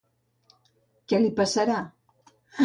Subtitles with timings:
[1.13, 1.77] Què li passarà?